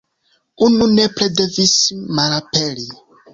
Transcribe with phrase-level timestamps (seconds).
[0.67, 1.75] Unu nepre devis
[2.15, 2.87] malaperi."".